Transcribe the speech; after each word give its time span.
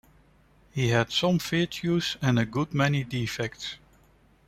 He 0.71 0.87
had 0.87 1.11
some 1.11 1.37
virtues 1.37 2.17
and 2.23 2.39
a 2.39 2.45
good 2.47 2.73
many 2.73 3.03
defects. 3.03 3.75